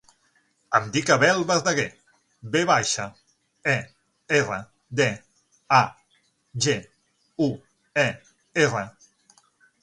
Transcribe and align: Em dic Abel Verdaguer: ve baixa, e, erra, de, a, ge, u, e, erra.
Em 0.77 0.85
dic 0.93 1.09
Abel 1.15 1.41
Verdaguer: 1.49 1.83
ve 2.55 2.63
baixa, 2.69 3.05
e, 3.73 3.75
erra, 4.39 4.57
de, 5.01 5.07
a, 5.81 5.83
ge, 6.67 6.75
u, 7.51 7.53
e, 8.07 8.09
erra. 8.67 8.85